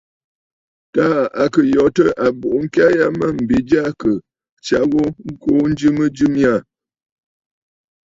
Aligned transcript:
Taà 0.93 1.19
à 1.43 1.43
kɨ̀ 1.53 1.61
yòtə̂ 1.73 2.07
àbùʼu 2.25 2.57
ŋkya 2.63 2.85
ya 2.97 3.05
mə 3.17 3.25
mbi 3.41 3.57
jyâ 3.69 3.83
kɨ̀ 4.01 4.15
tsya 4.63 4.79
ghu 4.91 5.01
ŋkuu 5.31 5.61
njɨ 5.71 5.89
mɨjɨ 5.97 6.25
mya 6.35 6.51
aà. 6.57 6.63